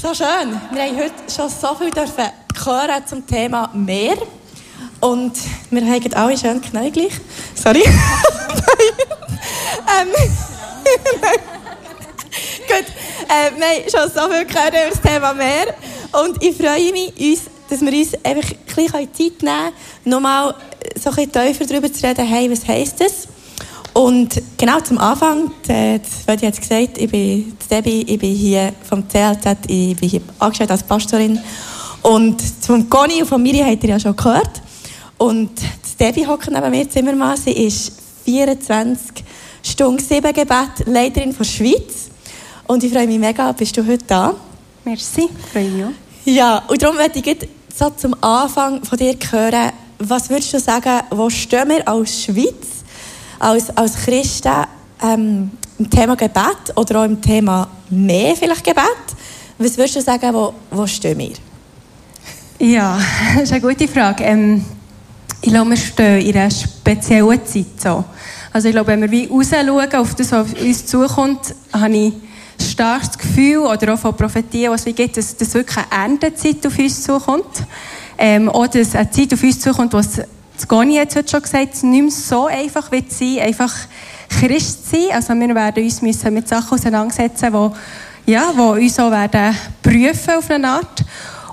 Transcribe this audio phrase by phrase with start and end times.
[0.00, 0.58] So schön.
[0.72, 2.24] Wir haben heute schon so viel dürfen
[2.64, 4.16] hören zum Thema Meer.
[4.98, 5.34] Und
[5.68, 7.12] wir haben alle schön knäuglich.
[7.54, 7.82] Sorry.
[10.00, 10.08] ähm,
[12.66, 12.86] Gut,
[13.28, 15.74] äh, wir haben schon so viel gehört über das Thema Meer.
[16.12, 19.72] Und ich freue mich, uns, dass wir uns einfach ein bisschen Zeit nehmen können,
[20.04, 20.54] nochmal
[20.98, 23.28] so ein bisschen tiefer darüber zu reden, hey, was heisst das?
[24.00, 29.06] Und genau zum Anfang, das wird jetzt gesagt, ich bin Debbie, ich bin hier vom
[29.06, 31.38] CLZ, ich bin hier angestellt als Pastorin.
[32.00, 34.62] Und vom Conny und von Miri habt ihr ja schon gehört.
[35.18, 35.50] Und
[36.00, 37.92] Debbie hockt neben mir, Zimmermann, sie ist
[38.24, 39.22] 24
[39.62, 42.08] Stunden 7 Gebet, Leiterin von der Schweiz.
[42.68, 44.34] Und ich freue mich mega, bist du heute da.
[44.82, 45.90] Merci, freue mich auch.
[46.24, 47.36] Ja, und darum möchte ich
[47.76, 52.79] so zum Anfang von dir hören, was würdest du sagen, wo stehen wir als Schweiz
[53.40, 54.52] als, als Christen
[55.02, 58.84] ähm, im Thema Gebet oder auch im Thema mehr vielleicht Gebet.
[59.58, 61.32] Was würdest du sagen, wo, wo stehen wir?
[62.58, 63.00] Ja,
[63.34, 64.24] das ist eine gute Frage.
[64.24, 64.64] Ähm,
[65.42, 67.80] ich glaube, wir stehen in einer speziellen Zeit.
[67.82, 68.04] So.
[68.52, 72.12] Also ich glaube, wenn wir wie rausschauen auf das, was auf uns zukommt, habe ich
[72.12, 76.66] ein starkes Gefühl oder auch von Prophetien, was es gibt, dass, dass wirklich eine Erntezeit
[76.66, 77.64] auf uns zukommt.
[78.18, 79.98] Ähm, oder dass eine Zeit auf uns zukommt, wo
[80.60, 83.74] das Goni hat es heute schon gesagt, es nicht mehr so einfach wird sein, einfach
[84.28, 85.08] Christ zu sein.
[85.12, 90.34] Also wir werden uns müssen mit Sachen auseinandersetzen, die, ja, die uns auch werden prüfen
[90.36, 91.02] auf eine Art.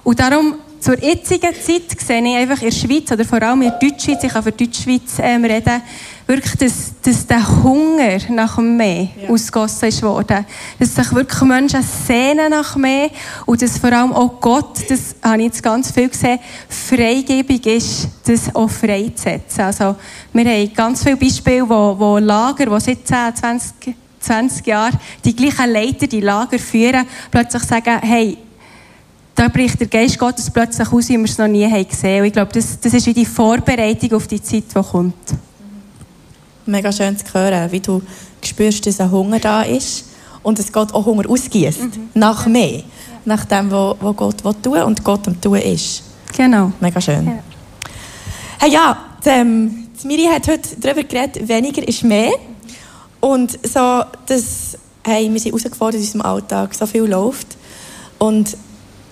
[0.04, 3.70] Und darum, zur jetzigen Zeit sehe ich einfach in der Schweiz, oder vor allem in
[3.70, 5.82] der Deutschschweiz, ich kann für die Deutschschweiz ähm, reden,
[6.28, 9.30] wirklich, dass, dass der Hunger nach mehr ja.
[9.30, 10.46] ausgossen ist worden.
[10.78, 13.10] Dass sich wirklich Menschen sehnen nach mehr
[13.46, 18.10] und dass vor allem auch Gott, das habe ich jetzt ganz viel gesehen, freigebig ist,
[18.26, 19.64] das auch freizusetzen.
[19.64, 19.96] Also,
[20.34, 25.36] wir haben ganz viele Beispiele, wo, wo Lager, wo seit 10, 20, 20 Jahren die
[25.36, 28.38] gleichen Leiter die Lager führen, plötzlich sagen, hey,
[29.34, 32.22] da bricht der Geist Gottes plötzlich aus, wie wir es noch nie haben gesehen.
[32.22, 35.14] Und ich glaube, das, das ist wie die Vorbereitung auf die Zeit, die kommt
[36.68, 38.02] mega schön zu hören, wie du
[38.44, 40.06] spürst, dass ein Hunger da ist
[40.44, 41.82] und dass Gott auch Hunger ausgießt.
[41.82, 42.10] Mhm.
[42.14, 42.84] Nach mehr.
[43.26, 46.04] Nach dem, was Gott will tun und Gott am Tun ist.
[46.36, 46.72] Genau.
[46.80, 47.26] Mega schön.
[47.26, 47.40] Ja.
[48.60, 52.32] Hey, ja, die, ähm, die Miri hat heute darüber geredet, weniger ist mehr.
[53.20, 57.58] Und so, dass, hey, wir sind herausgefordert in unserem Alltag, so viel läuft.
[58.18, 58.56] Und,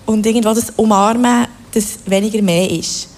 [0.06, 3.10] und irgendwo das Umarmen, dass weniger mehr ist.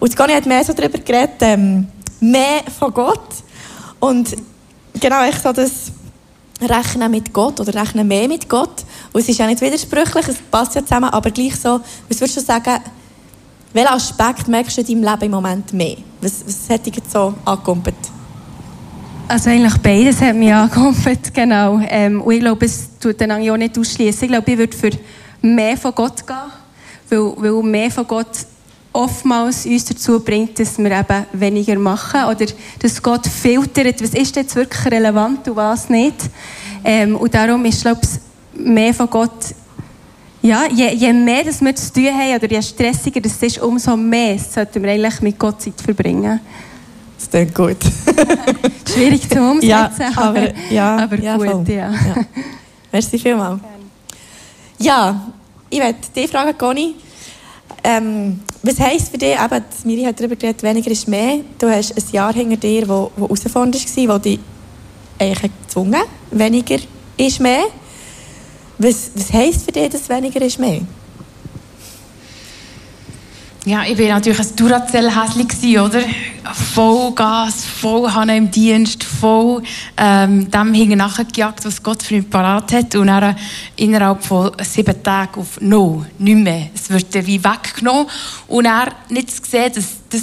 [0.00, 1.88] Und Conny hat mehr so darüber geredet, ähm,
[2.20, 3.28] mehr von Gott.
[4.00, 4.36] Und
[5.00, 5.92] genau, ich so das
[6.60, 8.84] Rechnen mit Gott oder Rechnen mehr mit Gott.
[9.12, 12.38] Und es ist ja nicht widersprüchlich, es passt ja zusammen, aber gleich so, was würdest
[12.38, 12.80] du sagen,
[13.72, 15.96] welchen Aspekt merkst du in deinem Leben im Moment mehr?
[16.20, 17.96] Was, was hat dich jetzt so angekumpelt?
[19.28, 21.80] Also eigentlich beides hat mich angekumpelt, genau.
[21.88, 24.24] Ähm, und ich glaube, es tut dann auch nicht ausschließen.
[24.24, 24.90] Ich glaube, ich würde für
[25.42, 26.36] mehr von Gott gehen,
[27.10, 28.26] weil, weil mehr von Gott
[28.92, 32.46] oftmals uns dazu bringt, dass wir eben weniger machen oder
[32.80, 36.16] dass Gott filtert, was ist jetzt wirklich relevant und was nicht.
[36.84, 39.54] Ähm, und darum ist, glaube ich, mehr von Gott,
[40.40, 43.96] ja, je, je mehr dass wir zu tun haben oder je stressiger das ist, umso
[43.96, 46.40] mehr sollten wir eigentlich mit Gott Zeit verbringen.
[47.18, 47.76] Das ist gut.
[48.94, 51.90] Schwierig zu umsetzen, ja, aber, ja, aber ja, gut, ja.
[51.90, 52.24] ja.
[52.92, 53.60] Merci vielmals.
[54.78, 55.32] Ja,
[55.68, 56.94] ich werde dich fragen, Conny,
[57.82, 61.40] ähm, was heisst für dich, eben, Miri hat darüber geredet, weniger ist mehr.
[61.58, 64.40] Du hast ein Jahr hinter dir, wo, wo war, wo dich
[65.18, 66.78] eigentlich gezwungen weniger
[67.16, 67.64] ist mehr.
[68.78, 70.80] Was, was heisst für dich, dass weniger ist mehr?
[73.68, 76.00] Ja, ich war natürlich ein Duracell-Häschen, oder?
[76.72, 79.62] Voll Gas, voll Hanne im Dienst, voll
[79.94, 82.94] ähm, dem nachgejagt, was Gott für mich parat hat.
[82.94, 83.36] Und dann
[83.76, 86.70] innerhalb von sieben Tagen auf «No, nicht mehr».
[86.74, 88.06] Es wird wie weggenommen.
[88.46, 90.22] Und er nicht zu sehen, dass, dass,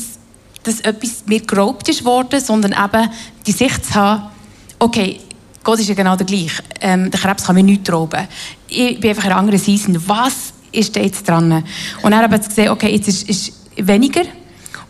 [0.63, 3.11] dass etwas mir geraubt ist worden, sondern eben
[3.45, 4.23] die Sicht zu haben,
[4.79, 5.19] okay,
[5.63, 6.63] Gott ist ja genau der gleiche.
[6.81, 8.27] Ähm, der Krebs kann mir nichts rauben.
[8.67, 10.01] Ich bin einfach in einer anderen Season.
[10.07, 11.63] Was ist jetzt dran?
[12.01, 14.21] Und dann habe ich gesehen, okay, jetzt ist, ist weniger.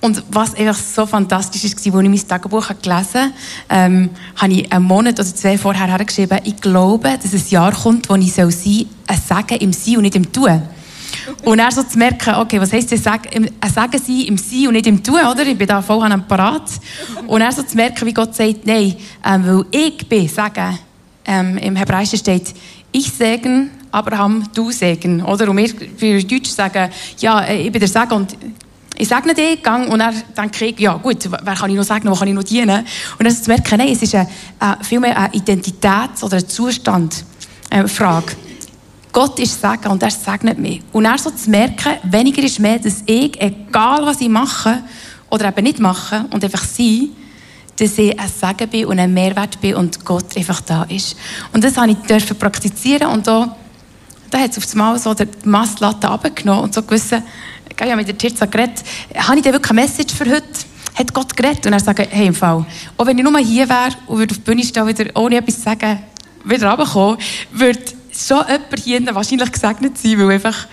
[0.01, 3.31] Und was einfach so fantastisch war, als ich mein Tagebuch gelesen habe,
[3.69, 8.09] ähm, habe ich einen Monat oder zwei vorher hergeschrieben, ich glaube, dass ein Jahr kommt,
[8.09, 8.53] wo ich sein
[9.07, 10.61] ein Sagen im Sein und nicht im Tun.
[11.43, 14.73] Und dann so zu merken, okay, was heisst das, ein Sagen sein im Sein und
[14.73, 15.45] nicht im Tun, oder?
[15.45, 16.69] Ich bin da voll an Parat.
[17.25, 18.95] Und dann so zu merken, wie Gott sagt, nein,
[19.25, 20.77] ähm, weil ich bin Sagen,
[21.25, 22.53] ähm, im Hebräischen steht,
[22.91, 25.24] ich Segen, Abraham, du Segen.
[25.24, 25.50] Oder?
[25.50, 28.36] Und wir für Deutsch sagen, ja, äh, ich bin der Segen und
[28.97, 32.18] ich segne dich, gang, und dann denke ja gut, wer kann ich noch segnen, wo
[32.18, 32.86] kann ich noch dienen?
[33.19, 34.27] Und dann zu merken, nein, es ist eine,
[34.81, 38.36] vielmehr eine Identitäts- oder eine Zustandfrage.
[39.12, 40.81] Gott ist Segen und er segnet mich.
[40.92, 44.83] Und dann so zu merken, weniger ist mehr, dass ich, egal was ich mache
[45.30, 47.09] oder eben nicht mache und einfach sein,
[47.77, 51.15] dass ich ein Segen bin und ein Mehrwert bin und Gott einfach da ist.
[51.53, 53.56] Und das habe ich praktizieren und da,
[54.30, 57.24] da hat es auf einmal so die Masslatte abgenommen und so gewisse,
[57.69, 58.83] ich habe mit der Tirza geredet,
[59.16, 60.45] habe ich denn wirklich eine Message für heute?
[60.95, 61.66] Hat Gott geredet?
[61.66, 62.66] Und er sagt, hey, im Fall,
[62.98, 65.56] auch wenn ich nur hier wäre und würde auf die Bühne stehen, wieder ohne etwas
[65.56, 66.00] zu sagen,
[66.45, 67.18] wieder runterkommen,
[67.51, 67.80] würde
[68.13, 70.68] schon jemand hier wahrscheinlich gesegnet sein, weil einfach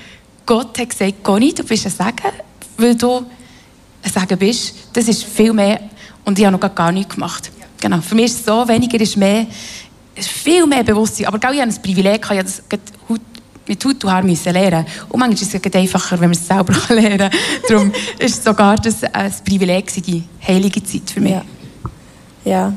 [0.47, 2.33] Gott hat gesagt, geh nicht, du bist ein Segen,
[2.77, 3.27] weil du
[4.03, 4.75] ein Segen bist.
[4.93, 5.81] Das ist viel mehr
[6.25, 7.51] und ich habe noch gar nichts gemacht.
[7.81, 8.01] Genau.
[8.01, 9.47] Für mich ist es so, weniger ist mehr,
[10.15, 11.27] ist viel mehr Bewusstsein.
[11.27, 12.63] Aber ich habe ein Privileg, ich habe das
[13.67, 14.87] mit Hut und Haar müssen lernen.
[15.09, 17.31] Und manchmal ist es einfacher, wenn man es selber lernen kann.
[17.69, 21.33] Darum ist sogar das ein Privileg, die heilige Zeit für mich.
[21.33, 21.45] Ja.
[22.45, 22.73] ja.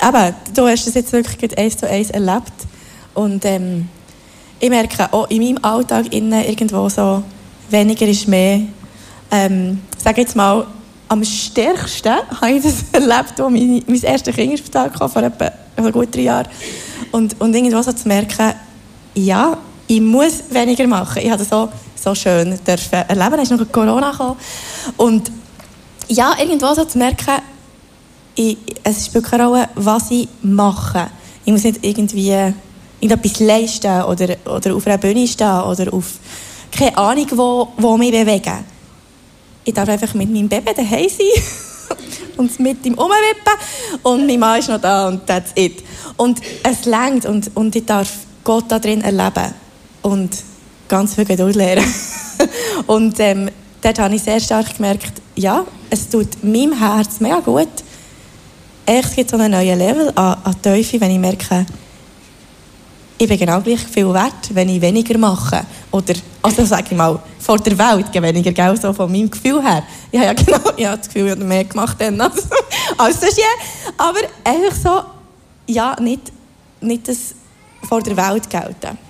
[0.00, 2.52] Aber du hast das jetzt wirklich eins zu eins erlebt.
[3.14, 3.88] Und ähm,
[4.60, 7.22] ich merke auch in meinem Alltag innen irgendwo so,
[7.70, 8.60] weniger ist mehr.
[9.30, 10.66] Ähm, sage jetzt mal,
[11.08, 15.90] am stärksten habe ich das erlebt, als mein, mein erstes Kinderspital kam, vor etwa also
[15.90, 16.48] gut drei Jahren.
[17.12, 18.54] Und, und irgendwo so zu merken,
[19.14, 19.56] ja,
[19.86, 21.22] ich muss weniger machen.
[21.22, 23.30] Ich habe das so, so schön dürfen erleben.
[23.30, 24.36] Dann ist noch Corona gekommen.
[24.96, 25.30] Und
[26.08, 27.42] ja, irgendwo so zu merken,
[28.34, 31.08] ich, es spielt keine Rolle, was ich mache.
[31.44, 32.52] Ich muss nicht irgendwie
[33.00, 36.18] irgendetwas leisten oder, oder auf einer Bühne stehen oder auf
[36.70, 38.64] keine Ahnung, wo, wo mich bewegen.
[39.64, 41.96] Ich darf einfach mit meinem Baby daheim sein
[42.36, 45.82] und mit ihm umwippen und mein Mann ist noch da und that's it.
[46.16, 48.10] Und es längt und, und ich darf
[48.44, 49.54] Gott da drin erleben
[50.06, 50.30] und
[50.86, 51.84] ganz viel Geduld lernen.
[52.86, 53.50] und ähm,
[53.82, 57.68] dort habe ich sehr stark gemerkt, ja, es tut meinem Herz mega gut.
[58.86, 61.66] Es gibt so einen neuen Level an, an Teufel, wenn ich merke,
[63.18, 65.64] ich bin genau gleich viel wert, wenn ich weniger mache.
[65.90, 69.82] Oder, also sage ich mal, vor der Welt weniger, gell, so von meinem Gefühl her.
[70.12, 72.46] Ich habe ja genau, ich habe das Gefühl, ich habe mehr gemacht dann als,
[72.96, 73.42] als sonst je.
[73.96, 75.02] Aber einfach so,
[75.66, 76.30] ja, nicht,
[76.80, 77.34] nicht das
[77.88, 79.05] vor der Welt gelten.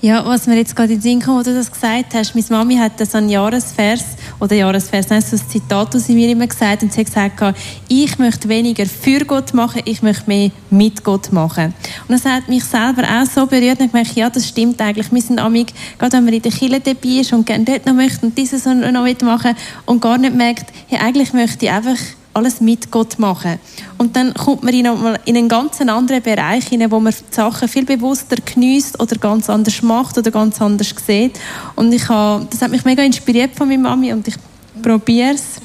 [0.00, 2.46] Ja, was mir jetzt gerade in den Sinn kommt, wo du das gesagt hast, meine
[2.50, 4.04] Mami hat so einen Jahresvers,
[4.38, 7.58] oder Jahresvers, nein, so ein Zitat, das sie mir immer gesagt und sie hat gesagt,
[7.88, 11.74] ich möchte weniger für Gott machen, ich möchte mehr mit Gott machen.
[12.06, 15.10] Und das hat mich selber auch so berührt und gedacht, ja, das stimmt eigentlich.
[15.10, 17.94] Wir sind amig, gerade wenn man in der Kirche dabei ist und gerne dort noch
[17.94, 21.96] möchte und dieses noch mitmachen und gar nicht merkt, ja, eigentlich möchte ich einfach
[22.38, 23.58] alles mit Gott machen.
[23.98, 27.84] Und dann kommt man in, einen ganz anderen Bereich hinein, wo man die Sachen viel
[27.84, 31.38] bewusster genießt oder ganz anders macht oder ganz anders sieht.
[31.76, 34.36] Und ich habe, das hat mich mega inspiriert von meiner Mami und ich
[34.82, 35.60] probiere es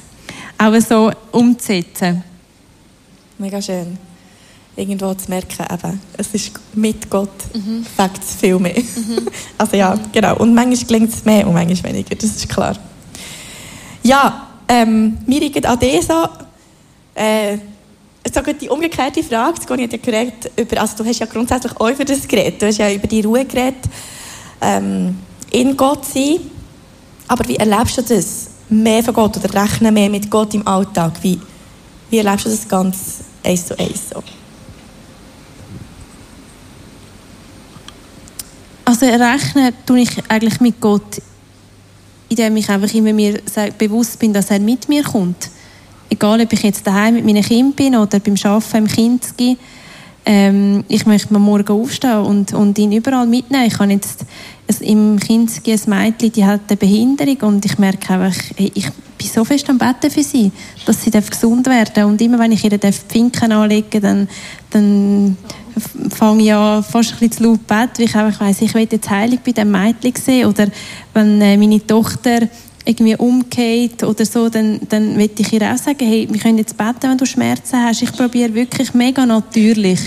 [0.58, 2.22] auch so umzusetzen.
[3.38, 3.98] Mega schön.
[4.76, 7.86] Irgendwo zu merken, eben, es ist mit Gott mhm.
[7.96, 8.78] es viel mehr.
[8.78, 9.28] Mhm.
[9.58, 10.36] Also ja, genau.
[10.38, 12.76] Und manchmal gelingt es mehr und manchmal weniger, das ist klar.
[14.02, 16.43] Ja, ähm, mir liegt an dieser
[17.14, 17.58] äh,
[18.32, 21.90] so die umgekehrte Frage, das hat ja geredet über, also du hast ja grundsätzlich auch
[21.90, 23.84] über das geredet, du hast ja über die Ruhe geredet,
[24.60, 25.18] ähm,
[25.50, 26.40] in Gott sein,
[27.28, 28.50] aber wie erlebst du das?
[28.68, 31.12] Mehr von Gott oder rechnen mehr mit Gott im Alltag?
[31.22, 31.38] Wie,
[32.10, 34.22] wie erlebst du das ganz eins zu eins so?
[38.86, 41.20] Also rechnen tue ich eigentlich mit Gott,
[42.28, 43.40] indem ich einfach immer mir
[43.78, 45.50] bewusst bin, dass er mit mir kommt
[46.14, 49.56] egal ob ich jetzt daheim mit meinen Kindern bin oder beim Arbeiten im Kinski,
[50.26, 53.66] ähm, ich möchte morgen aufstehen und, und ihn überall mitnehmen.
[53.66, 54.24] Ich habe jetzt
[54.80, 59.28] im Kinski ein Mädchen, die hat eine Behinderung und ich merke einfach, hey, ich bin
[59.28, 60.50] so fest am Betten für sie,
[60.86, 64.28] dass sie gesund werden Und immer wenn ich ihr die Finken anlege, dann,
[64.70, 65.36] dann
[66.10, 68.88] fange ich an, fast ein bisschen zu laut Bett, weil ich einfach weiss, ich will
[68.90, 70.46] jetzt heilig bei diesem Mädchen sehen.
[70.46, 70.68] Oder
[71.12, 72.48] wenn äh, meine Tochter
[72.84, 76.76] irgendwie umgeht oder so, dann, dann möchte ich ihr auch sagen, hey, wir können jetzt
[76.76, 78.02] beten, wenn du Schmerzen hast.
[78.02, 80.00] Ich probiere wirklich mega natürlich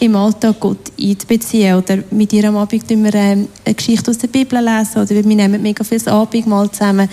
[0.00, 1.76] im Alltag Gott einzubeziehen.
[1.76, 5.22] Oder mit ihr am Abend wir ähm, eine Geschichte aus der Bibel lesen oder wir
[5.22, 7.08] nehmen mega viel Abendmahl zusammen.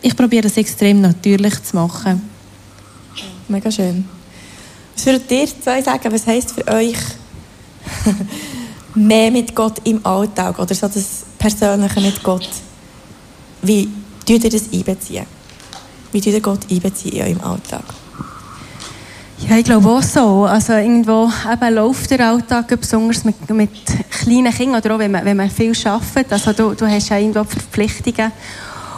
[0.00, 2.22] Ich probiere es extrem natürlich zu machen.
[3.48, 4.06] Mega schön.
[4.96, 6.96] Was würdet ihr zwei sagen, was heisst für euch
[8.94, 12.48] mehr mit Gott im Alltag oder so das Persönliche mit Gott?
[13.62, 13.88] Wie
[14.30, 15.26] wie ihr das einbeziehen?
[16.12, 17.82] Wie ihr Gott einbeziehen in eurem Alltag?
[19.48, 20.44] Ja, ich glaube auch so.
[20.44, 23.70] Also irgendwo eben läuft der Alltag, besonders mit, mit
[24.08, 26.32] kleinen Kindern oder auch wenn man, wenn man viel arbeitet.
[26.32, 28.30] Also du, du hast ja irgendwo Verpflichtungen.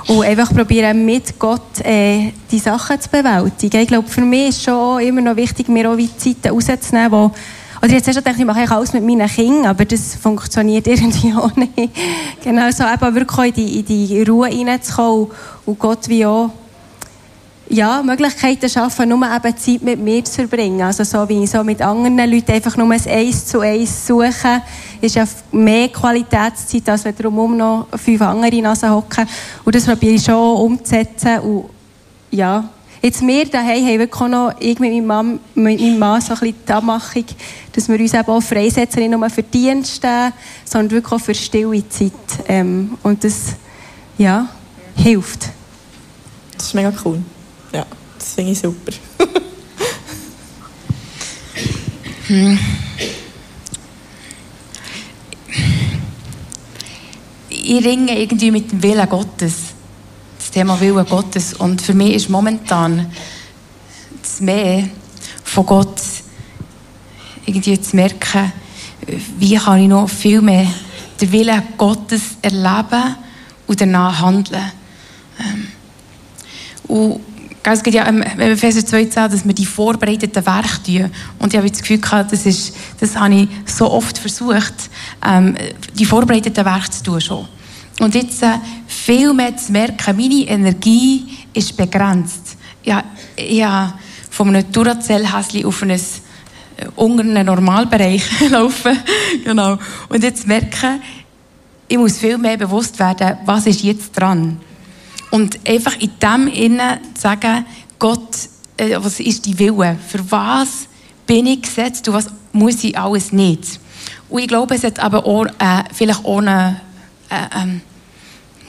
[0.09, 3.81] Und einfach probieren, mit Gott äh, die Sachen zu bewältigen.
[3.81, 7.31] Ich glaube, für mich ist schon immer noch wichtig, mir auch Zeiten rauszunehmen,
[7.83, 11.33] Oder jetzt hast du gedacht, ich mache alles mit meinen Kindern, aber das funktioniert irgendwie
[11.35, 11.91] auch nicht.
[12.43, 15.29] Genau, so eben wirklich in die, in die Ruhe reinzukommen
[15.67, 16.51] und Gott wie auch
[17.69, 20.83] ja, Möglichkeiten schaffen, nur eben Zeit mit mir zu verbringen.
[20.83, 24.63] Also so wie so mit anderen Leuten einfach nur ein Eins zu Eins suchen,
[25.01, 29.27] ist ja mehr Qualitätszeit, als wenn drumherum noch fünf andere Nasen hocken.
[29.65, 31.41] Und das probiere ich schon umzusetzen.
[31.41, 31.65] Und
[32.31, 32.69] ja,
[33.03, 36.35] jetzt wir daheim haben wirklich auch noch, ich mit meinem Mann, mit meinem Mann so
[36.35, 37.25] ein bisschen die Abmachung,
[37.73, 40.33] dass wir uns eben auch freisetzen, nicht nur für Dienste,
[40.65, 42.13] sondern wirklich auch für stille Zeit.
[42.47, 43.55] Ähm, und das,
[44.19, 44.49] ja,
[44.97, 45.49] hilft.
[46.57, 47.21] Das ist mega cool.
[47.73, 47.85] Ja,
[48.19, 48.93] das finde ich super.
[52.29, 52.59] hm.
[57.49, 59.55] Ich ringe irgendwie mit dem Willen Gottes.
[60.53, 61.55] Thema Willen Gottes.
[61.55, 63.11] Und für mich ist momentan
[64.21, 64.89] das Mehr
[65.43, 66.01] von Gott
[67.47, 68.53] irgendwie zu merken,
[69.39, 70.67] wie kann ich noch viel mehr
[71.21, 73.17] den Willen Gottes erleben
[73.67, 74.73] und danach handeln.
[75.41, 75.69] Ähm,
[76.89, 77.21] und
[77.63, 81.11] es geht ja im Epheser 2 dass wir die vorbereiteten Werke tun.
[81.39, 84.75] Und ich habe das Gefühl das, ist, das habe ich so oft versucht,
[85.27, 85.57] ähm,
[85.95, 87.49] die vorbereiteten Werke zu tun schon.
[88.03, 92.57] Und jetzt äh, viel mehr zu merken, meine Energie ist begrenzt.
[92.83, 93.05] Ja,
[93.37, 93.95] ich habe
[94.29, 96.01] von einem Duracell-Häschen auf einen äh,
[96.97, 98.99] unter einen Normalbereich laufen.
[99.45, 99.79] genau.
[100.09, 101.01] Und jetzt merken,
[101.87, 104.61] ich muss viel mehr bewusst werden, was ist jetzt dran.
[105.31, 107.65] Und einfach in dem innen sagen,
[108.01, 109.97] Gott, äh, was ist die Wille?
[110.09, 110.89] Für was
[111.25, 113.79] bin ich gesetzt und was muss ich alles nicht?
[114.29, 116.81] Und ich glaube, es hat aber auch, äh, vielleicht eine,
[117.31, 117.92] äh,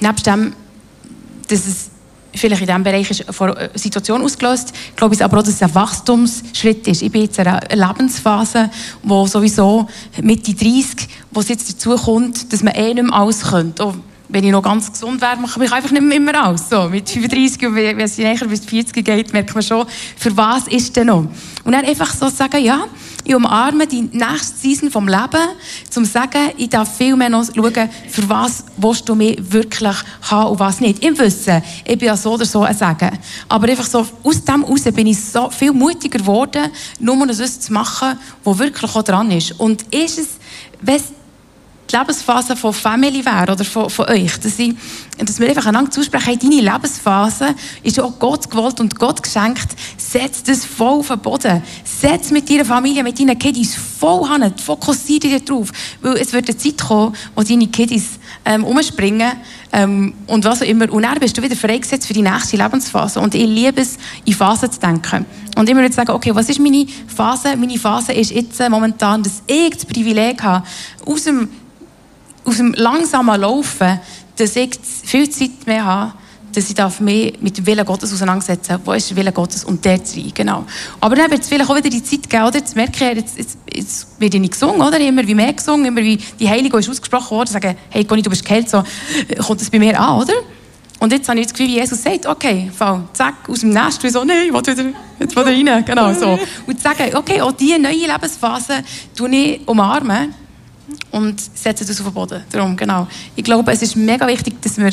[0.04, 0.54] nebst dem,
[1.48, 1.90] dass es
[2.36, 5.62] vielleicht in diesem Bereich ist von einer Situation ausgelöst, glaube ich aber auch, dass es
[5.62, 7.02] ein Wachstumsschritt ist.
[7.02, 8.70] Ich bin jetzt in einer Lebensphase,
[9.04, 9.88] wo sowieso
[10.22, 13.94] Mitte 30, wo es jetzt dazu kommt, dass man eh nicht mehr alles könnte
[14.30, 16.70] wenn ich noch ganz gesund wäre, mache ich mich einfach nicht mehr immer aus.
[16.70, 19.86] So, mit 35 und wenn es näher bis 40 geht, merkt man schon,
[20.18, 21.28] für was ist denn noch?
[21.64, 22.86] Und dann einfach so sagen, ja,
[23.26, 25.48] ich umarme die nächste Season vom Leben,
[25.90, 29.96] zum zu sagen, ich darf viel mehr noch schauen, für was willst du mich wirklich
[30.24, 31.04] haben und was nicht.
[31.04, 33.18] Im Wissen, ich bin ja so oder so ein Sagen.
[33.48, 37.72] Aber einfach so, aus dem heraus bin ich so viel mutiger geworden, nur das zu
[37.72, 39.58] machen, was wirklich auch dran ist.
[39.60, 40.28] Und ist es,
[40.82, 41.02] wenn
[41.94, 44.40] die Lebensphase von Family wäre oder von, von euch.
[44.40, 44.74] Dass, ich,
[45.18, 49.68] dass wir einfach einander zusprechen, hey, deine Lebensphase ist auch Gott gewollt und Gott geschenkt.
[49.98, 51.62] Setz das voll auf den Boden.
[51.84, 54.54] Setz mit deiner Familie, mit deinen Kiddies voll hin.
[54.58, 55.72] Fokussiere dich darauf.
[56.02, 59.34] Weil es wird eine Zeit kommen, wo deine Kiddies ähm, umspringen
[59.72, 60.92] ähm, und was auch immer.
[60.92, 63.20] Und dann bist du wieder freigesetzt für die nächste Lebensphase.
[63.20, 65.26] Und ich liebe es, in Phasen zu denken.
[65.56, 67.56] Und immer wieder sagen, okay, was ist meine Phase?
[67.56, 70.66] Meine Phase ist jetzt momentan, dass ich das Privileg habe,
[71.06, 71.48] aus dem
[72.46, 74.00] aus dem langsamen Laufen,
[74.38, 76.14] dass ich viel Zeit mehr habe,
[76.54, 78.82] dass ich mich mit dem Willen Gottes auseinandersetzen darf.
[78.86, 79.64] Wo ist der Wille Gottes?
[79.64, 80.66] Und der zu rein, genau.
[81.00, 82.58] Aber dann wird es vielleicht auch wieder die Zeit geben, oder?
[82.58, 85.00] Jetzt merke ich, jetzt, jetzt, jetzt wird ich nicht gesungen, oder?
[85.00, 88.30] Immer wie mehr gesungen, immer wie die Heilige ist ausgesprochen worden, sagen, hey Conny, du
[88.30, 88.84] bist geheilt, so,
[89.46, 90.34] kommt das bei mir an, oder?
[91.00, 94.02] Und jetzt habe ich das Gefühl, wie Jesus sagt, okay, fall, zack, aus dem Nest,
[94.04, 96.40] wie so, nein, ich will wieder, jetzt will rein, genau, so.
[96.68, 98.84] Und zu sagen, okay, auch diese neue Lebensphase,
[99.16, 100.34] tue ich umarmen,
[101.12, 102.44] und setzen das auf den Boden.
[102.52, 103.08] Darum, genau.
[103.36, 104.92] Ich glaube, es ist mega wichtig, dass wir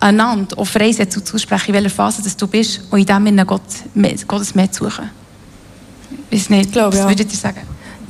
[0.00, 3.46] einander auch freisetzen und zusprechen, in welcher Phase dass du bist und in dem Sinne
[3.46, 3.62] Gott,
[4.26, 5.10] Gottes mehr zu suchen.
[6.30, 7.08] Ich weiß nicht, glaube, was ja.
[7.08, 7.60] würdet ihr sagen?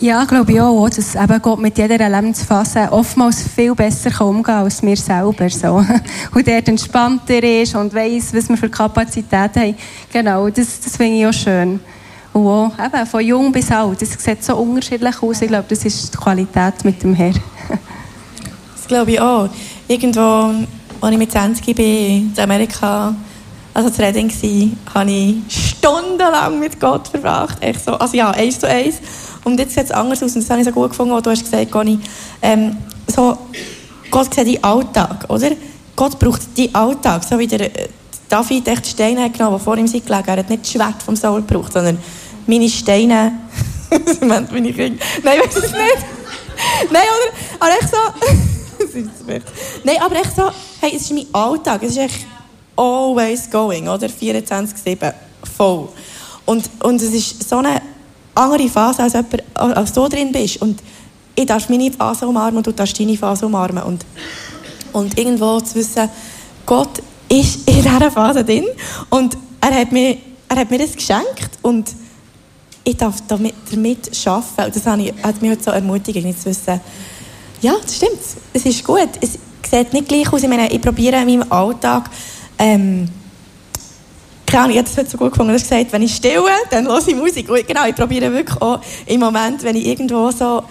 [0.00, 4.64] Ja, glaube ich auch, dass eben Gott mit jeder Lebensphase oftmals viel besser umgehen kann
[4.64, 5.50] als wir selber.
[5.50, 5.84] So.
[6.34, 9.74] Und der entspannter ist und weiss, was wir für Kapazitäten haben.
[10.12, 11.80] Genau, das, das finde ich auch schön.
[12.38, 15.42] Und auch, eben, von jung bis alt, das sieht so unterschiedlich aus.
[15.42, 17.32] Ich glaube, das ist die Qualität mit dem Herr.
[18.74, 19.48] das glaube ich auch.
[19.88, 20.54] Irgendwo,
[21.00, 23.12] als ich mit 20 bin, in Amerika,
[23.74, 27.56] also zu Redding war, habe ich stundenlang mit Gott verbracht.
[27.60, 29.00] Echt so, also ja, eins zu eins.
[29.42, 30.34] Und jetzt sieht es anders aus.
[30.36, 31.98] Und das habe ich so gut gefunden, was du hast gesagt, Conny.
[32.40, 32.76] Ähm,
[33.08, 33.36] so,
[34.10, 35.50] Gott sieht deinen Alltag, oder?
[35.96, 37.24] Gott braucht deinen Alltag.
[37.24, 37.88] So wie der äh,
[38.28, 40.28] David echt Steine genommen, die vor ihm sind gelegen.
[40.28, 41.98] Er hat nicht das Schwert vom Saul gebraucht, sondern
[42.48, 43.32] meine Steine.
[44.20, 45.04] Moment, meine Kinder.
[45.22, 45.98] Nein, weiß es nicht.
[46.90, 47.36] Nein, oder?
[47.60, 49.00] Aber echt so.
[49.84, 50.50] Nein, aber echt so,
[50.80, 51.82] hey, es ist mein Alltag.
[51.82, 52.26] Es ist echt
[52.76, 54.06] always going, oder?
[54.06, 55.12] 24-7.
[55.56, 55.88] Voll.
[56.46, 57.82] Und, und es ist so eine
[58.34, 60.60] andere Phase, als, jemand, als du drin bist.
[60.62, 60.80] Und
[61.34, 63.82] ich darf meine Phase umarmen und du darfst deine Phase umarmen.
[63.82, 64.04] Und,
[64.92, 66.08] und irgendwo zu wissen,
[66.64, 68.64] Gott ist in dieser Phase drin
[69.10, 70.16] und er hat mir,
[70.48, 71.90] er hat mir das geschenkt und
[72.88, 74.64] ich darf damit, damit arbeiten.
[74.64, 76.80] Und das hat mich heute so ermutigt, zu wissen,
[77.60, 78.20] ja, das stimmt,
[78.52, 79.08] es ist gut.
[79.20, 80.42] Es sieht nicht gleich aus.
[80.42, 82.08] Ich meine, ich probiere in meinem Alltag,
[82.58, 83.08] ähm,
[84.46, 86.86] keine Ahnung, ich habe das so gut gefunden, du hast gesagt, wenn ich stille, dann
[86.86, 87.50] höre ich Musik.
[87.50, 90.62] Und genau, ich probiere wirklich auch im Moment, wenn ich irgendwo so,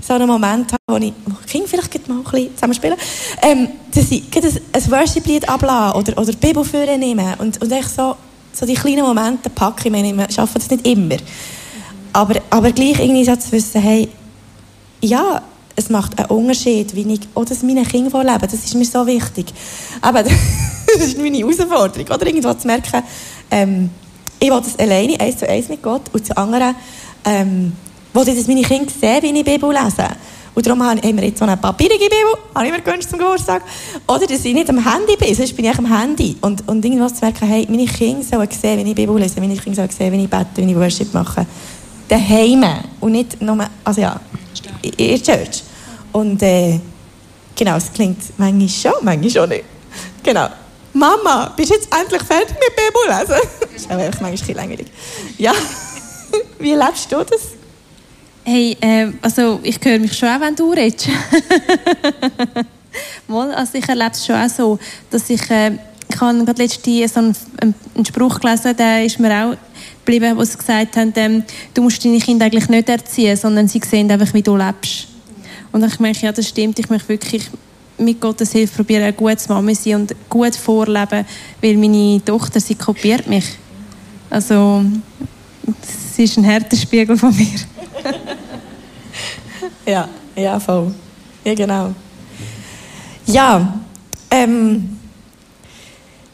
[0.00, 2.96] so einen Moment habe, wo ich, wo Kinder vielleicht mal ein bisschen zusammen spielen,
[3.42, 8.16] ähm, dass ich ein Worship-Lied ablasse oder, oder die Bibel vornehme und, und echt so,
[8.52, 9.88] so die kleinen Momente packe.
[9.88, 11.16] Ich meine, ich schaffe das nicht immer.
[12.12, 14.08] Aber, aber gleich irgendwie so zu wissen, hey,
[15.00, 15.42] ja,
[15.76, 18.40] es macht einen Unterschied, wie ich auch das meine Kinder vorlebe.
[18.40, 19.46] Das ist mir so wichtig.
[20.00, 20.22] Aber
[20.86, 22.06] das ist meine Herausforderung.
[22.06, 23.02] Oder irgendwo zu merken,
[23.50, 23.90] ähm,
[24.38, 26.74] ich will das alleine, eins zu eins mit Gott, und zu anderen,
[27.24, 27.72] ähm,
[28.12, 30.08] will ich, dass meine Kinder sehen, wie ich Bibel lese.
[30.52, 33.62] Und darum haben wir jetzt so eine papierige Bibel, habe ich mir gewünscht zum Geburtstag.
[34.08, 36.36] Oder dass ich nicht am Handy bin, sonst bin ich am Handy.
[36.40, 39.56] Und, und irgendwas zu merken, hey, meine Kinder sollen sehen, wie ich Bibel lese, meine
[39.56, 41.46] Kinder sollen sehen, wie ich bete, wie ich Worship mache.
[42.10, 42.64] Daheim.
[43.00, 44.20] Und nicht nur, also ja,
[44.82, 45.62] in der Church.
[46.12, 46.80] Und äh,
[47.54, 49.64] genau, es klingt manchmal schon, manchmal schon nicht.
[50.22, 50.48] Genau.
[50.92, 53.36] Mama, bist du jetzt endlich fertig mit Bibel lesen?
[53.60, 54.88] das ist auch manchmal ein bisschen langweilig.
[55.38, 55.52] Ja.
[56.58, 57.52] Wie lebst du das?
[58.44, 61.08] Hey, äh, also ich höre mich schon auch, wenn du redest.
[63.28, 64.78] Mal, also ich erlebe es schon auch so,
[65.10, 67.36] dass ich, äh, ich habe gerade letztens so einen,
[67.94, 69.54] einen, Spruch gelesen, der ist mir auch
[70.10, 74.10] geblieben, sie gesagt haben, ähm, du musst deine Kinder eigentlich nicht erziehen, sondern sie sehen
[74.10, 75.06] einfach, wie du lebst.
[75.72, 77.48] Und ich merke, ja, das stimmt, ich möchte wirklich
[77.98, 81.24] mit Gottes Hilfe probieren, eine gute Mama sein und gut vorleben,
[81.60, 83.44] weil meine Tochter, sie kopiert mich.
[84.28, 84.84] Also,
[86.14, 87.60] sie ist ein härter Spiegel von mir.
[89.86, 90.92] ja, ja, voll.
[91.44, 91.94] Ja, genau.
[93.26, 93.80] Ja,
[94.30, 94.96] ähm,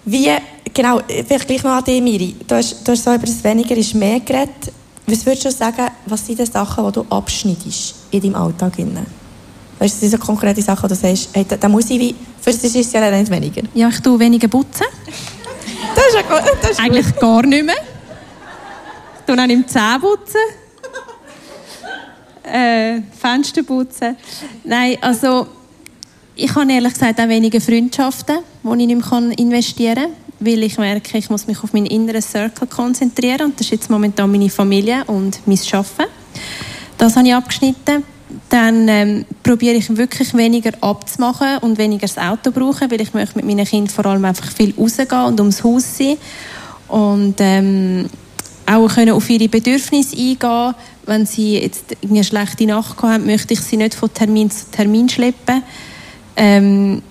[0.04, 0.30] wie,
[0.76, 2.36] genau, vielleicht gleich noch an dich, Miri.
[2.46, 4.72] Du hast, du hast so über das Weniger ist mehr geredet.
[5.06, 8.72] Was würdest du sagen, was sind die Sachen, die du abschneidest in deinem Alltag?
[8.76, 9.04] Weißt du,
[9.78, 12.50] das sind so konkrete Sachen, wo du sagst, hey, da, da muss ich wie, für
[12.50, 13.62] das ist es ja nicht weniger.
[13.74, 14.86] Ja, ich tue weniger putzen.
[15.94, 16.50] das ist ja gut.
[16.60, 17.20] Das ist Eigentlich gut.
[17.20, 17.74] gar nicht mehr.
[19.18, 20.40] Ich tue auch nicht Zähne putzen.
[22.42, 24.16] Äh, Fenster putzen.
[24.64, 25.48] Nein, also
[26.36, 30.78] ich habe ehrlich gesagt auch weniger Freundschaften, wo ich nicht mehr investieren kann, weil ich
[30.78, 34.50] merke, ich muss mich auf meinen inneren Circle konzentrieren und das ist jetzt momentan meine
[34.50, 36.10] Familie und mein Arbeiten.
[36.98, 38.04] Das habe ich abgeschnitten.
[38.48, 43.36] Dann ähm, probiere ich wirklich weniger abzumachen und weniger das Auto brauchen, weil ich möchte
[43.36, 46.16] mit meinen Kindern vor allem einfach viel rausgehen und ums Haus sein
[46.88, 48.06] und ähm,
[48.66, 50.74] auch können auf ihre Bedürfnisse eingehen.
[51.06, 55.08] Wenn sie jetzt eine schlechte Nacht haben, möchte ich sie nicht von Termin zu Termin
[55.08, 55.62] schleppen.
[56.36, 57.02] Ähm,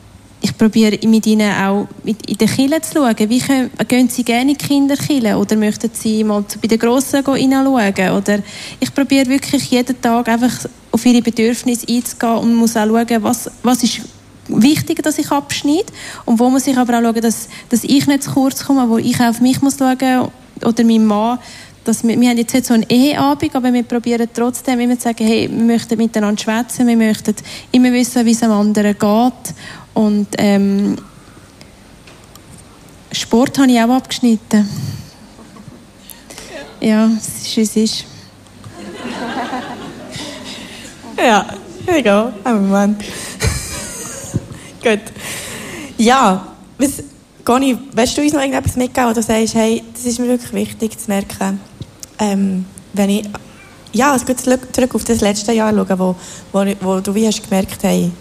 [0.65, 3.30] probiere mit ihnen auch in den Kirche zu schauen.
[3.30, 7.23] Wie können, gehen sie gerne in die Kinderkirche oder möchten sie mal bei den Grossen
[7.23, 8.17] hineinschauen?
[8.17, 8.39] Oder
[8.80, 10.54] ich probiere wirklich jeden Tag einfach
[10.91, 14.01] auf ihre Bedürfnisse einzugehen und muss auch schauen, was, was ist
[14.47, 15.86] wichtig, dass ich abschneide
[16.25, 18.97] und wo muss ich aber auch schauen, dass, dass ich nicht zu kurz komme, wo
[18.97, 20.30] ich auch auf mich muss schauen
[20.63, 21.38] oder mein Mann,
[21.84, 25.04] dass wir, wir haben jetzt nicht so einen Eheabend, aber wir probieren trotzdem immer zu
[25.04, 27.36] sagen, hey, wir möchten miteinander schwätzen, wir möchten
[27.71, 29.56] immer wissen, wie es dem anderen geht
[29.95, 30.95] und ähm,
[33.12, 34.69] Sport habe ich auch abgeschnitten.
[36.79, 38.05] Ja, es ist, wie es ist.
[41.17, 41.45] ja,
[41.88, 43.03] egal, einen Moment.
[44.84, 44.99] Gut.
[45.97, 47.03] Ja, was,
[47.43, 50.53] Conny, willst du uns noch irgendetwas mitgeben, wo du sagst, hey, das ist mir wirklich
[50.53, 51.60] wichtig zu merken,
[52.19, 53.25] ähm, wenn ich
[53.93, 56.15] ja, also zurück auf das letzte Jahr schauen, wo,
[56.51, 58.12] wo, wo du wie hast gemerkt, hey,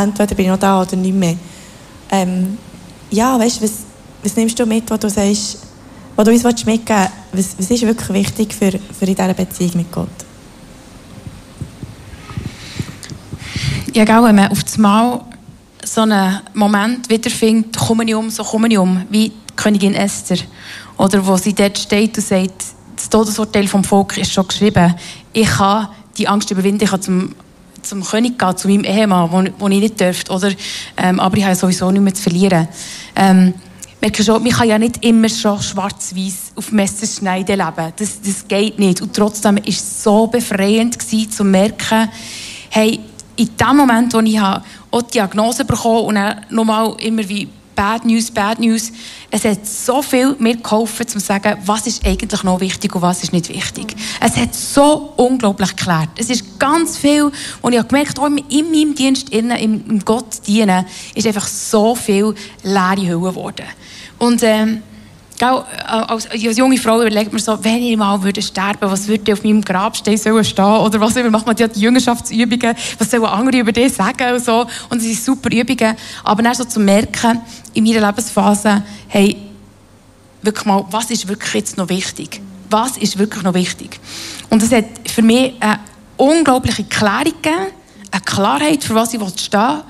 [0.00, 1.36] entweder bin ich noch da oder nicht mehr.
[2.10, 2.58] Ähm,
[3.10, 3.72] ja, weißt du, was,
[4.22, 5.58] was nimmst du mit, wo du sagst,
[6.16, 9.72] wo du uns mitgeben willst, was, was ist wirklich wichtig für, für in dieser Beziehung
[9.76, 10.08] mit Gott?
[13.94, 15.20] Ja, genau, wenn man auf das Mal
[15.84, 20.38] so einen Moment wiederfindet, komme ich um, so komme ich um, wie die Königin Esther.
[20.96, 24.94] Oder wo sie dort steht und sagt, das Todesurteil vom Volk ist schon geschrieben.
[25.32, 27.34] Ich kann die Angst überwinden, ich kann zum,
[27.82, 30.32] zum König gehen, zu meinem Ehemann, wo, wo ich nicht dürfte.
[30.32, 30.52] Oder,
[30.96, 32.68] ähm, aber ich habe sowieso nichts mehr zu verlieren.
[33.16, 33.54] Ähm,
[34.00, 37.92] merke schon, man kann ja nicht immer schon schwarz-weiß auf Messerschneiden leben.
[37.96, 39.00] Das, das geht nicht.
[39.02, 42.08] Und trotzdem war es so befreiend gewesen, zu merken,
[42.70, 43.00] hey,
[43.36, 44.62] in dem Moment, wo ich auch
[45.02, 47.48] die Diagnose bekommen und dann nochmal immer wie
[47.80, 48.92] Bad News, Bad News,
[49.30, 53.22] es hat so viel mir geholfen, zu sagen, was ist eigentlich noch wichtig und was
[53.22, 53.96] ist nicht wichtig.
[54.20, 56.10] Es hat so unglaublich geklärt.
[56.18, 60.46] Es ist ganz viel, und ich habe gemerkt, auch in meinem Dienst, innen, im Gott
[60.46, 63.64] dienen, ist einfach so viel leere Hülle geworden.
[64.18, 64.82] Und ähm,
[65.40, 69.32] Gell, als, als junge Frau überlegt man so, wenn ich mal würde sterben was würde
[69.32, 73.60] auf meinem Grabstein sollen stehen oder was immer, macht man die Jüngerschaftsübungen, was sollen andere
[73.60, 74.66] über dich sagen und so.
[74.90, 75.96] Und es sind super Übungen.
[76.24, 77.40] Aber dann so zu merken,
[77.72, 79.34] in meiner Lebensphase, hey,
[80.42, 82.42] wirklich mal, was ist wirklich jetzt noch wichtig?
[82.68, 83.98] Was ist wirklich noch wichtig?
[84.50, 85.80] Und das hat für mich eine
[86.18, 87.72] unglaubliche Klärung gegeben,
[88.10, 89.84] eine Klarheit, für was ich stehen will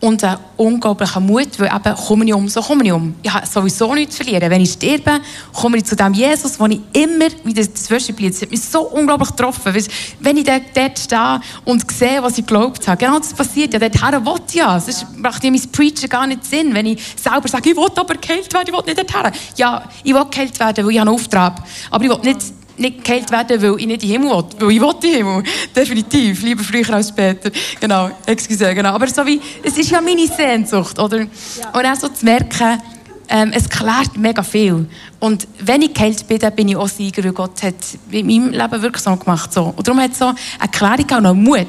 [0.00, 3.14] und einen unglaublichen Mut, weil eben, komme ich um, so komme ich um.
[3.22, 4.50] Ich habe sowieso nichts zu verlieren.
[4.50, 5.20] Wenn ich sterbe,
[5.52, 8.50] komme ich zu dem Jesus, wo ich immer, wie das, das Worship Lied, das hat
[8.50, 9.74] mich so unglaublich getroffen.
[10.20, 14.02] Wenn ich dort stehe und sehe, was ich geglaubt habe, genau das passiert ja, dort
[14.02, 14.78] her will ja.
[14.78, 18.14] Sonst macht ja mein Preacher gar nicht Sinn, wenn ich selber sage, ich will aber
[18.14, 19.32] geheilt werden, ich will nicht dorthin.
[19.56, 21.62] Ja, ich will geheilt werden, weil ich einen Auftrag habe.
[21.90, 22.40] Aber ich will nicht
[22.76, 24.44] nicht geheilt werden, weil ich nicht in den Himmel will.
[24.58, 25.42] Weil ich will in den Himmel.
[25.74, 26.42] Definitiv.
[26.42, 27.50] Lieber früher als später.
[27.80, 28.10] Genau.
[28.26, 28.90] Excuse, genau.
[28.90, 31.20] Aber so wie, es ist ja meine Sehnsucht, oder?
[31.20, 31.26] Ja.
[31.72, 32.80] Und auch so zu merken,
[33.28, 34.86] ähm, es klärt mega viel.
[35.20, 37.74] Und wenn ich geheilt bin, dann bin ich auch Sieger, weil Gott hat
[38.10, 39.52] in meinem Leben wirklich so gemacht.
[39.52, 39.72] So.
[39.76, 41.66] Und darum hat es so eine Klärung auch noch Mut.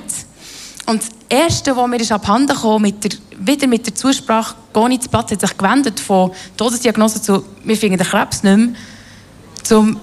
[0.86, 4.88] Und das Erste, was mir ist abhanden kam, mit der, wieder mit der Zusprache, gar
[4.88, 8.76] nicht Platz, hat sich gewendet von Todesdiagnose zu, wir finden den Krebs nicht mehr,
[9.64, 10.00] zum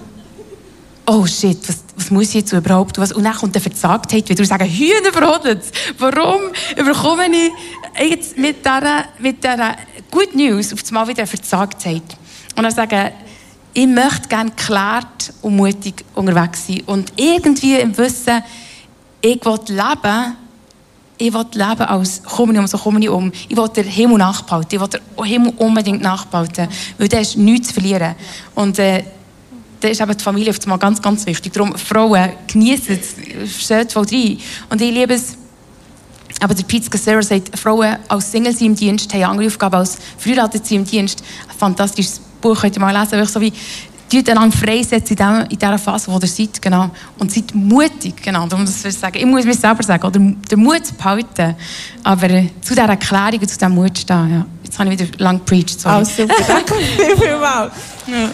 [1.05, 3.11] oh shit, was, was muss ich jetzt überhaupt was?
[3.11, 5.57] Und dann kommt der Verzagtheit wieder und sagen, Hühnerbrot,
[5.97, 6.41] warum
[6.77, 9.75] überkomme ich jetzt mit dieser, mit dieser
[10.11, 12.03] Good News auf einmal wieder eine Verzagtheit?
[12.55, 13.11] Und dann sagen,
[13.73, 16.83] ich möchte gerne geklärt und mutig unterwegs sein.
[16.85, 18.43] Und irgendwie im Wissen,
[19.19, 20.37] ich will leben,
[21.17, 23.31] ich will leben als komme ich um, so komme ich um.
[23.49, 24.75] Ich will den Himmel nachbehalten.
[24.75, 26.67] Ich will den Himmel unbedingt nachbehalten.
[26.97, 28.15] Weil da ist nichts zu verlieren.
[28.53, 29.03] Und äh,
[29.83, 31.51] dann ist eben die Familie auf einmal ganz, ganz wichtig.
[31.51, 34.37] Darum, Frauen, genießen es, steht voll rein.
[34.69, 35.37] Und ich liebe es,
[36.39, 39.97] aber der Pete Scassera sagt, Frauen als Single sind im Dienst haben andere Aufgaben als
[40.17, 41.21] verheiratet sind im Dienst.
[41.49, 43.53] Ein fantastisches Buch könnt ihr mal lesen, wirklich so wie
[44.09, 46.89] tut einander freisetzen in, in dieser Phase, wo ihr seid, genau.
[47.17, 48.45] Und seid mutig, genau.
[48.47, 49.17] Darum das ich sagen.
[49.17, 51.55] Ich muss mir selber sagen, oder den Mut behalten,
[52.03, 54.45] aber äh, zu dieser Erklärung und zu diesem Mut stehen, ja.
[54.63, 56.01] Jetzt habe ich wieder lang gepreacht, sorry.
[56.01, 56.73] Oh, super, danke
[57.19, 57.73] vielmals.
[58.07, 58.29] Ja.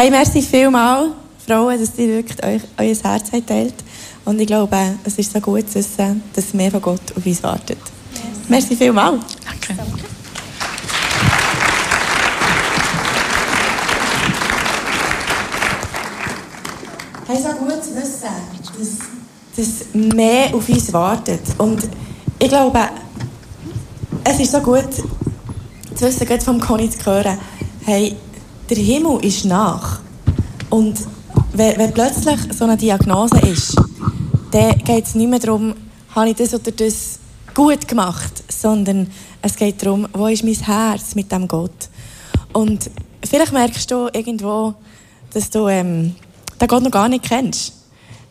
[0.00, 1.12] Hey, merci vielmals,
[1.46, 3.74] Frauen, dass ihr wirklich euch, euer Herz teilt.
[4.24, 7.42] Und ich glaube, es ist so gut zu wissen, dass mehr von Gott auf uns
[7.42, 7.76] wartet.
[8.14, 8.22] Yes.
[8.48, 9.20] Merci vielmals.
[9.44, 9.74] Danke.
[9.76, 10.04] Danke.
[17.26, 18.30] Hey, so gut zu wissen,
[18.78, 18.98] dass,
[19.54, 21.42] dass mehr auf uns wartet.
[21.58, 21.86] Und
[22.38, 22.88] ich glaube,
[24.24, 27.36] es ist so gut zu wissen, gerade vom Conny zu hören,
[27.84, 28.16] hey,
[28.70, 30.00] der Himmel ist nach.
[30.70, 30.94] Und
[31.52, 33.76] wenn, wenn plötzlich so eine Diagnose ist,
[34.52, 35.74] dann geht es nicht mehr darum,
[36.14, 37.18] habe ich das oder das
[37.54, 39.08] gut gemacht, sondern
[39.42, 41.88] es geht darum, wo ist mein Herz mit dem Gott.
[42.52, 42.90] Und
[43.28, 44.74] vielleicht merkst du irgendwo,
[45.32, 46.14] dass du ähm,
[46.60, 47.72] den Gott noch gar nicht kennst.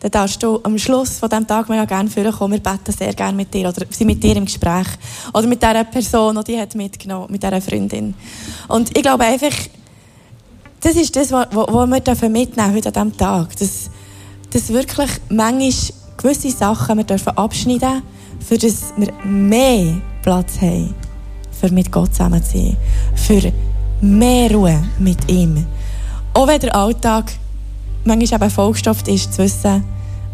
[0.00, 2.54] Dann darfst du am Schluss von diesem Tag mega gerne vorkommen.
[2.54, 4.86] Wir beten sehr gerne mit dir oder sind mit dir im Gespräch.
[5.34, 8.14] Oder mit dieser Person, die hat mitgenommen, mit dieser Freundin.
[8.68, 9.52] Und ich glaube einfach,
[10.80, 13.56] das ist das, was, wir mitnehmen heute an diesem Tag.
[13.56, 13.90] Dass,
[14.50, 15.72] dass wirklich manchmal
[16.16, 18.02] gewisse Sachen wir dürfen abschneiden
[18.46, 20.94] für dass wir mehr Platz haben,
[21.52, 22.76] für mit Gott zusammen zu sein.
[23.14, 23.52] Für
[24.00, 25.66] mehr Ruhe mit ihm.
[26.32, 27.32] Auch wenn der Alltag
[28.04, 29.84] manchmal eben vollgestopft ist, zu wissen,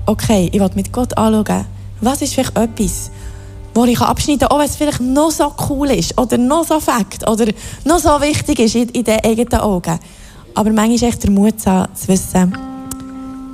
[0.06, 1.64] okay, ich will mit Gott anschauen,
[2.00, 3.10] was ist vielleicht etwas,
[3.74, 6.78] wo ich abschneiden kann, auch wenn es vielleicht noch so cool ist, oder noch so
[6.78, 7.46] fakt, oder
[7.84, 9.98] noch so wichtig ist in, in den eigenen Augen.
[10.56, 12.56] Aber manchmal ist echt der Mut zu wissen,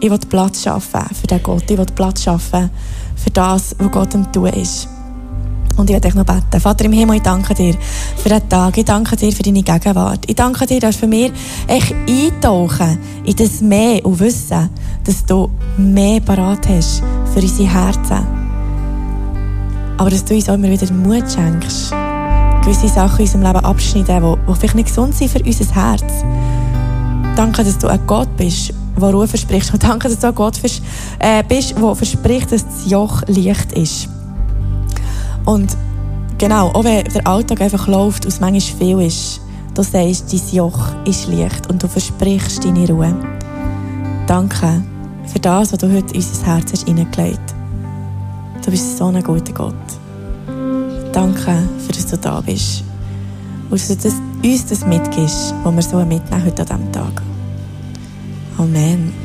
[0.01, 1.69] ich will Platz schaffen für den Gott.
[1.69, 2.71] Ich will Platz schaffen
[3.17, 4.89] für das, was Gott am Tun ist.
[5.77, 6.61] Und ich werde euch noch beten.
[6.61, 7.75] Vater im Himmel, ich danke dir
[8.17, 8.79] für den Tag.
[8.79, 10.25] Ich danke dir für deine Gegenwart.
[10.29, 11.33] Ich danke dir, dass für mir
[11.67, 14.71] echt eintauchen in das Mehr und wissen,
[15.03, 17.03] dass du mehr parat hast
[17.35, 18.27] für unsere Herzen.
[19.99, 21.91] Aber dass du uns auch immer wieder Mut schenkst,
[22.63, 26.05] gewisse Sachen in unserem Leben abschneiden, die vielleicht nicht gesund sind für unser Herz.
[27.37, 29.73] Danke, dass du ein Gott bist, der Ruhe verspricht.
[29.73, 30.61] Und danke, dass du ein Gott
[31.19, 34.09] äh, bist, der verspricht, dass das Joch leicht ist.
[35.45, 35.77] Und
[36.39, 39.41] genau, auch wenn der Alltag einfach läuft und es manchmal viel ist,
[39.75, 43.15] du sagst, dein Joch ist leicht und du versprichst deine Ruhe.
[44.27, 44.83] Danke
[45.27, 47.55] für das, was du heute in unser Herz hast hineingelegt
[48.65, 49.75] Du bist so ein guter Gott.
[51.13, 52.85] Danke, dass du da bist.
[53.73, 57.23] Dass du das uns das mitgibst, was wir so mitnehmen heute an diesem Tag.
[58.59, 59.22] Amen.